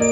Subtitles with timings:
[0.00, 0.04] 見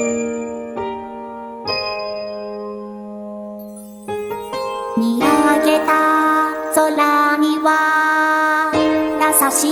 [5.19, 5.25] 上
[5.63, 7.69] げた空には
[9.21, 9.63] 優し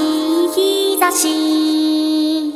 [0.45, 1.25] い日差し
[2.47, 2.55] ゆっ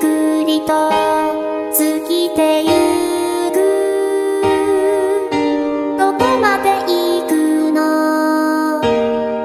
[0.00, 0.02] く
[0.44, 2.68] りと過ぎてゆ
[3.52, 3.56] く
[5.96, 6.92] どこまで行
[7.28, 7.30] く
[7.70, 7.78] の？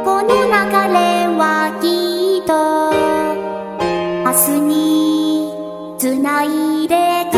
[0.03, 0.49] この流
[0.93, 0.97] れ
[1.37, 1.43] は
[1.79, 1.85] き
[2.43, 2.49] っと。
[4.25, 5.28] 明日に
[5.99, 6.95] つないで
[7.29, 7.35] く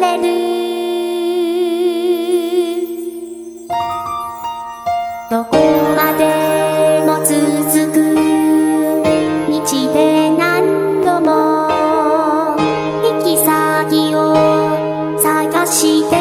[0.00, 0.24] れる。
[5.30, 5.58] どこ
[5.94, 6.24] まで
[7.06, 7.36] も続
[7.92, 7.96] く。
[9.46, 9.60] 道
[9.92, 11.28] で何度も
[13.02, 14.18] 行き先を
[15.20, 16.11] 探して。